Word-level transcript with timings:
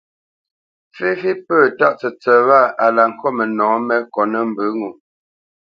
Féfé 0.95 1.31
pə̂ 1.45 1.57
tǎʼ 1.77 1.93
tsətsət 1.99 2.41
wâ 2.47 2.61
a 2.85 2.87
la 2.95 3.03
ŋkôt 3.11 3.33
mənɔ̌ 3.37 3.71
mé 3.87 3.95
kotnə́ 4.13 4.41
mbə 4.49 4.65
ŋo. 4.79 4.89